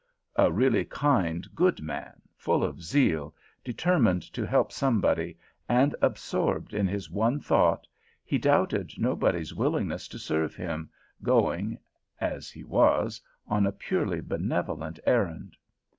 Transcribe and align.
A 0.35 0.51
really 0.51 0.83
kind, 0.83 1.47
good 1.53 1.79
man, 1.83 2.23
full 2.35 2.63
of 2.63 2.81
zeal, 2.81 3.35
determined 3.63 4.23
to 4.33 4.47
help 4.47 4.71
somebody, 4.71 5.37
and 5.69 5.93
absorbed 6.01 6.73
in 6.73 6.87
his 6.87 7.11
one 7.11 7.39
thought, 7.39 7.85
he 8.25 8.39
doubted 8.39 8.93
nobody's 8.97 9.53
willingness 9.53 10.07
to 10.07 10.17
serve 10.17 10.55
him, 10.55 10.89
going, 11.21 11.77
as 12.19 12.49
he 12.49 12.63
was, 12.63 13.21
on 13.47 13.67
a 13.67 13.71
purely 13.71 14.21
benevolent 14.21 14.99
errand. 15.05 15.55